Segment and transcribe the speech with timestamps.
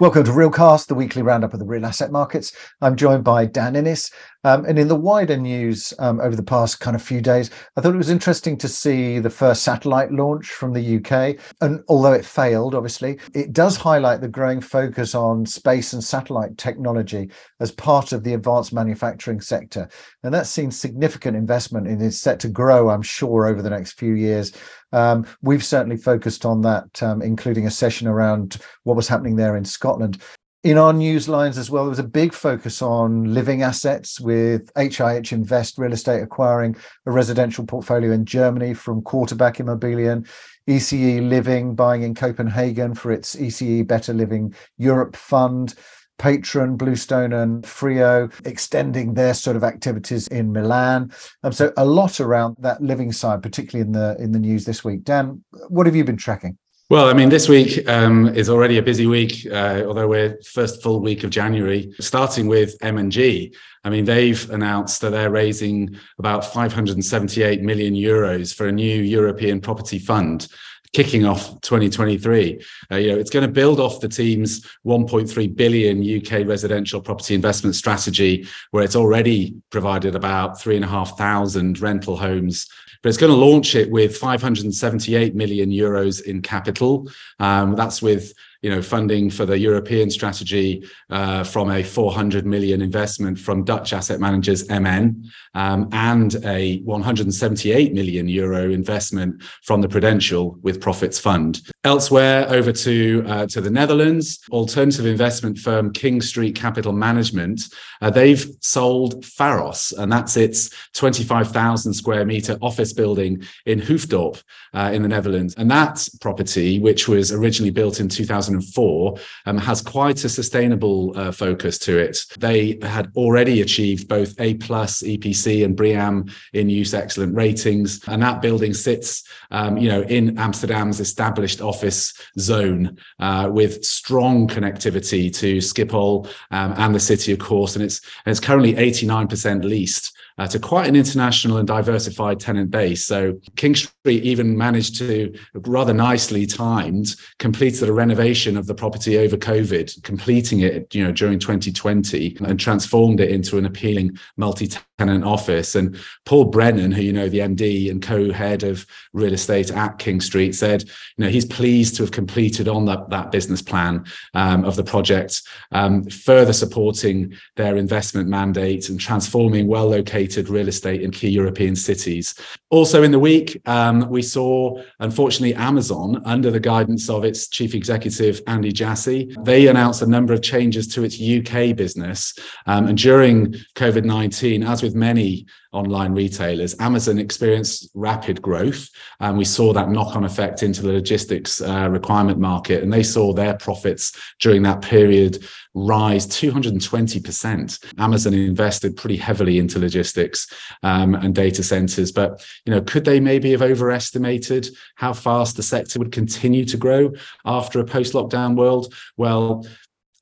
[0.00, 2.52] Welcome to Realcast, the weekly roundup of the real asset markets.
[2.80, 4.12] I'm joined by Dan Innes.
[4.44, 7.80] Um, and in the wider news um, over the past kind of few days, I
[7.80, 11.36] thought it was interesting to see the first satellite launch from the UK.
[11.60, 16.56] And although it failed, obviously, it does highlight the growing focus on space and satellite
[16.58, 19.88] technology as part of the advanced manufacturing sector.
[20.22, 23.98] And that's seen significant investment and is set to grow, I'm sure, over the next
[23.98, 24.52] few years.
[24.92, 29.56] Um, we've certainly focused on that, um, including a session around what was happening there
[29.56, 30.18] in Scotland.
[30.64, 34.72] In our news lines as well, there was a big focus on living assets with
[34.74, 36.74] HIH Invest Real Estate acquiring
[37.06, 40.26] a residential portfolio in Germany from Quarterback Immobilien,
[40.68, 45.74] ECE Living buying in Copenhagen for its ECE Better Living Europe fund.
[46.18, 51.12] Patron, Bluestone, and Frio extending their sort of activities in Milan.
[51.42, 54.84] Um, so a lot around that living side, particularly in the in the news this
[54.84, 55.04] week.
[55.04, 56.58] Dan, what have you been tracking?
[56.90, 60.82] Well, I mean, this week um, is already a busy week, uh, although we're first
[60.82, 61.92] full week of January.
[62.00, 68.68] Starting with M&G, I mean, they've announced that they're raising about 578 million euros for
[68.68, 70.48] a new European property fund
[70.92, 72.64] kicking off 2023.
[72.90, 77.34] Uh, you know, it's going to build off the team's 1.3 billion UK residential property
[77.34, 82.68] investment strategy, where it's already provided about three and a half thousand rental homes.
[83.02, 87.08] But it's going to launch it with 578 million euros in capital.
[87.38, 92.82] Um, that's with you know, funding for the European strategy uh, from a 400 million
[92.82, 99.88] investment from Dutch asset managers MN um, and a 178 million euro investment from the
[99.88, 101.60] Prudential with Profits Fund.
[101.84, 107.62] Elsewhere, over to uh, to the Netherlands, alternative investment firm King Street Capital Management.
[108.02, 114.42] Uh, they've sold Pharos, and that's its 25,000 square meter office building in Hoofddorp
[114.74, 115.54] uh, in the Netherlands.
[115.56, 121.12] And that property, which was originally built in 2000 2004 um, has quite a sustainable
[121.16, 122.18] uh, focus to it.
[122.38, 128.22] They had already achieved both A plus EPC and BREEAM in use excellent ratings, and
[128.22, 135.34] that building sits, um, you know, in Amsterdam's established office zone uh, with strong connectivity
[135.34, 140.46] to Schiphol um, and the city, of course, and it's it's currently 89% leased uh,
[140.46, 143.04] to quite an international and diversified tenant base.
[143.04, 149.18] So King Street even managed to rather nicely timed completed a renovation of the property
[149.18, 155.24] over COVID, completing it you know during 2020 and transformed it into an appealing multi-tenant
[155.24, 155.74] office.
[155.74, 160.20] And Paul Brennan, who you know the MD and co-head of real estate at King
[160.20, 164.04] Street, said you know he's pleased to have completed on that that business plan
[164.34, 170.68] um, of the project, um, further supporting their investment mandate and transforming well located real
[170.68, 172.34] estate in key European cities.
[172.70, 177.74] Also, in the week, um, we saw, unfortunately, Amazon, under the guidance of its chief
[177.74, 182.34] executive, Andy Jassy, they announced a number of changes to its UK business.
[182.66, 186.74] Um, and during COVID 19, as with many online retailers.
[186.80, 188.88] Amazon experienced rapid growth,
[189.20, 193.32] and we saw that knock-on effect into the logistics uh, requirement market, and they saw
[193.32, 197.94] their profits during that period rise 220%.
[197.98, 200.50] Amazon invested pretty heavily into logistics
[200.82, 205.62] um, and data centers, but you know, could they maybe have overestimated how fast the
[205.62, 207.12] sector would continue to grow
[207.44, 208.94] after a post-lockdown world?
[209.16, 209.66] Well,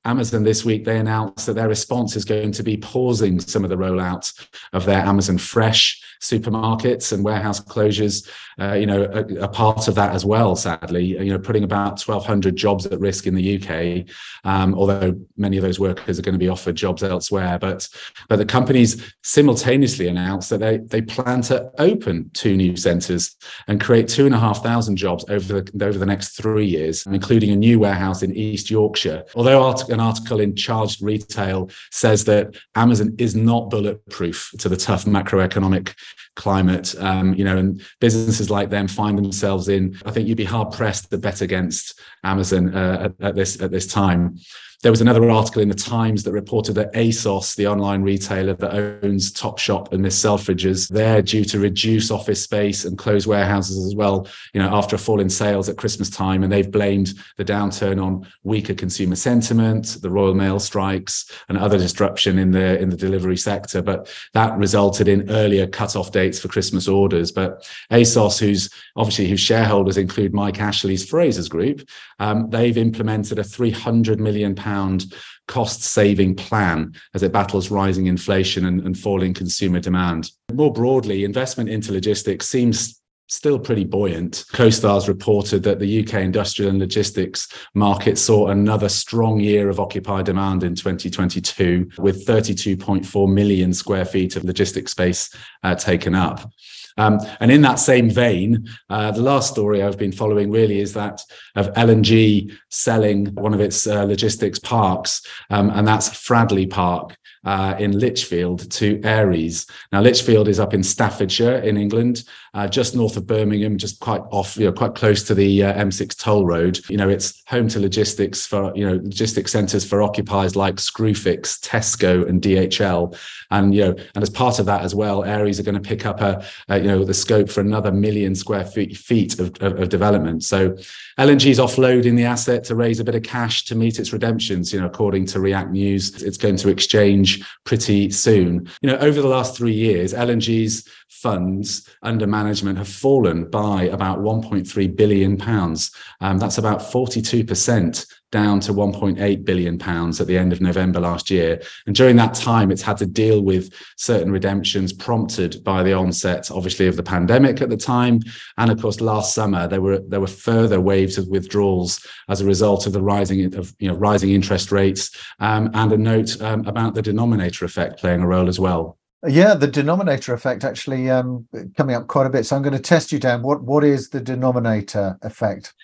[0.07, 3.71] Amazon this week, they announced that their response is going to be pausing some of
[3.71, 4.33] the rollout
[4.73, 8.29] of their Amazon Fresh supermarkets and warehouse closures,
[8.61, 12.01] uh, you know, a, a, part of that as well, sadly, you know, putting about
[12.01, 14.07] 1,200 jobs at risk in the UK,
[14.45, 17.59] um, although many of those workers are going to be offered jobs elsewhere.
[17.59, 17.89] But,
[18.29, 23.37] but the companies simultaneously announced that they, they plan to open two new centres
[23.69, 27.05] and create two and a half thousand jobs over the, over the next three years,
[27.07, 29.25] including a new warehouse in East Yorkshire.
[29.35, 29.63] Although
[29.97, 35.95] an article in Charged Retail says that Amazon is not bulletproof to the tough macroeconomic
[36.37, 39.99] climate, um, you know, and businesses like them find themselves in.
[40.05, 43.71] I think you'd be hard pressed to bet against Amazon uh, at, at, this at
[43.71, 44.37] this time.
[44.83, 49.03] There was another article in the Times that reported that ASOS, the online retailer that
[49.03, 53.97] owns Topshop and Miss Selfridges, they're due to reduce office space and close warehouses as
[53.97, 56.43] well, you know, after a fall in sales at Christmas time.
[56.43, 61.79] And they've blamed the downturn on weaker consumer sentiment, the Royal Mail strikes, and other
[61.79, 63.81] disruption in the in the delivery sector.
[63.81, 67.33] But that resulted in earlier cut-off dates for Christmas orders.
[67.33, 71.89] But ASOS, who's obviously whose shareholders include Mike Ashley's Frasers Group,
[72.19, 75.15] um, they've implemented a 300 million pound pound
[75.49, 80.31] cost saving plan as it battles rising inflation and, and falling consumer demand.
[80.53, 84.45] More broadly, investment into logistics seems still pretty buoyant.
[84.53, 90.23] CoStar's reported that the UK industrial and logistics market saw another strong year of occupier
[90.23, 95.35] demand in 2022, with 32.4 million square feet of logistics space
[95.65, 96.49] uh, taken up.
[96.97, 100.95] Um, and in that same vein, uh, the last story I've been following really is
[100.95, 101.23] that
[101.55, 107.17] of L&G selling one of its uh, logistics parks, um, and that's Fradley Park
[107.47, 109.67] uh, in Lichfield to Ares.
[109.93, 114.21] Now, Lichfield is up in Staffordshire in England, uh, just north of Birmingham, just quite
[114.33, 116.81] off, you know, quite close to the uh, M6 toll road.
[116.91, 121.61] You know, it's home to logistics for, you know, logistics centres for occupiers like Screwfix,
[121.61, 123.17] Tesco, and DHL.
[123.53, 126.05] And, you know, and as part of that as well, Ares are going to pick
[126.05, 129.81] up a, a you know, the scope for another million square feet, feet of, of,
[129.81, 130.43] of development.
[130.43, 130.77] So
[131.19, 134.73] L&G is offloading the asset to raise a bit of cash to meet its redemptions.
[134.73, 138.69] You know, according to React News, it's going to exchange pretty soon.
[138.81, 144.19] You know, over the last three years, L&G's funds under management have fallen by about
[144.19, 145.91] 1.3 billion pounds.
[146.21, 151.31] Um, that's about 42% down to 1.8 billion pounds at the end of November last
[151.31, 151.63] year.
[151.87, 156.51] And during that time, it's had to deal with certain redemptions prompted by the onset,
[156.51, 158.21] obviously, of the pandemic at the time.
[158.59, 162.45] And of course, last summer there were there were further waves of withdrawals as a
[162.45, 165.17] result of the rising of you know rising interest rates.
[165.39, 168.99] Um, and a note um, about the denominator effect playing a role as well.
[169.29, 171.47] Yeah, the denominator effect actually um,
[171.77, 172.47] coming up quite a bit.
[172.47, 173.43] So I'm going to test you, Dan.
[173.43, 175.75] What what is the denominator effect?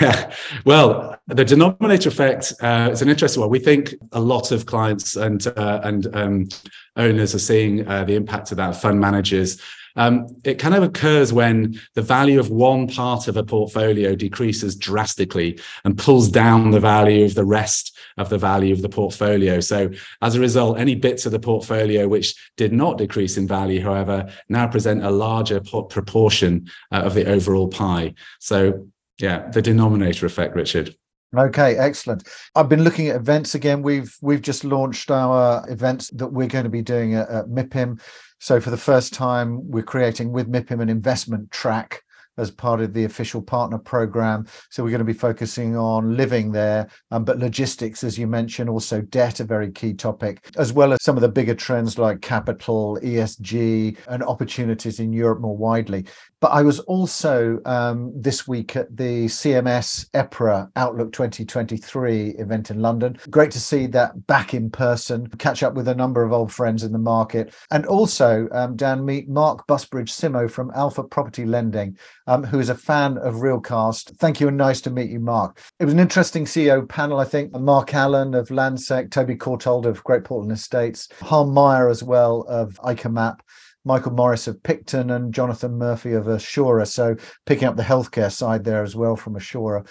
[0.00, 0.32] Yeah,
[0.64, 3.50] well, the denominator effect uh, is an interesting one.
[3.50, 6.48] We think a lot of clients and uh, and um,
[6.96, 8.76] owners are seeing uh, the impact of that.
[8.76, 9.60] Fund managers.
[9.96, 14.76] Um, it kind of occurs when the value of one part of a portfolio decreases
[14.76, 19.60] drastically and pulls down the value of the rest of the value of the portfolio.
[19.60, 19.90] So,
[20.20, 24.30] as a result, any bits of the portfolio which did not decrease in value, however,
[24.48, 28.14] now present a larger proportion uh, of the overall pie.
[28.40, 30.96] So, yeah, the denominator effect, Richard.
[31.36, 32.28] Okay, excellent.
[32.54, 33.82] I've been looking at events again.
[33.82, 38.00] We've we've just launched our events that we're going to be doing at, at MIPIM.
[38.38, 42.02] So for the first time, we're creating with MIPIM an investment track
[42.38, 44.46] as part of the official partner program.
[44.70, 48.70] So we're going to be focusing on living there, um, but logistics, as you mentioned,
[48.70, 52.20] also debt, a very key topic, as well as some of the bigger trends like
[52.20, 56.04] capital, ESG, and opportunities in Europe more widely.
[56.40, 62.82] But I was also um, this week at the CMS EPRA Outlook 2023 event in
[62.82, 63.16] London.
[63.30, 66.82] Great to see that back in person, catch up with a number of old friends
[66.82, 71.96] in the market, and also, um, Dan, meet Mark Busbridge Simo from Alpha Property Lending,
[72.26, 74.16] um, who is a fan of Realcast.
[74.18, 75.60] Thank you and nice to meet you, Mark.
[75.78, 77.52] It was an interesting CEO panel, I think.
[77.52, 82.74] Mark Allen of Landsec, Toby Courtauld of Great Portland Estates, Harm Meijer as well of
[82.84, 83.40] ICAMAP.
[83.84, 86.86] Michael Morris of Picton and Jonathan Murphy of Assura.
[86.86, 87.16] So
[87.46, 89.86] picking up the healthcare side there as well from Assura.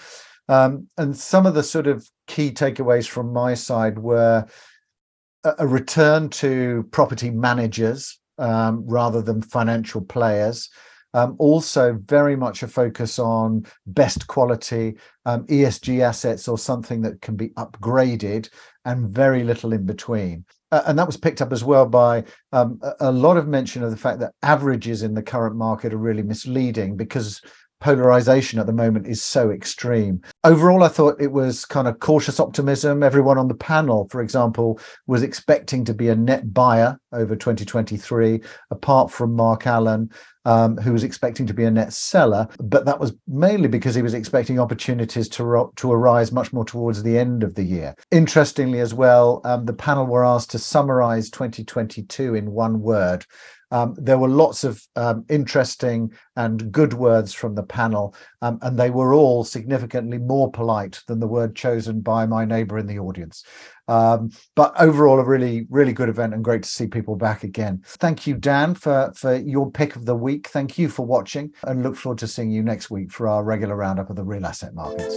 [0.48, 4.46] Um, and some of the sort of key takeaways from my side were
[5.44, 10.70] a, a return to property managers um, rather than financial players.
[11.14, 17.20] Um, also, very much a focus on best quality um, ESG assets or something that
[17.20, 18.48] can be upgraded,
[18.84, 20.44] and very little in between.
[20.72, 23.82] Uh, and that was picked up as well by um, a, a, lot of mention
[23.82, 27.42] of the fact that averages in the current market are really misleading because
[27.82, 30.22] polarization at the moment is so extreme.
[30.44, 33.02] Overall, I thought it was kind of cautious optimism.
[33.02, 38.40] Everyone on the panel, for example, was expecting to be a net buyer over 2023,
[38.70, 40.10] apart from Mark Allen,
[40.44, 42.46] um, who was expecting to be a net seller.
[42.58, 47.02] But that was mainly because he was expecting opportunities to, to arise much more towards
[47.02, 47.96] the end of the year.
[48.12, 53.26] Interestingly, as well, um, the panel were asked to summarize 2022 in one word.
[53.72, 58.78] Um, there were lots of um, interesting and good words from the panel, um, and
[58.78, 62.98] they were all significantly more polite than the word chosen by my neighbour in the
[62.98, 63.44] audience.
[63.88, 67.82] Um, but overall, a really, really good event and great to see people back again.
[67.84, 70.48] Thank you, Dan, for, for your pick of the week.
[70.48, 73.74] Thank you for watching, and look forward to seeing you next week for our regular
[73.74, 75.16] roundup of the real asset markets.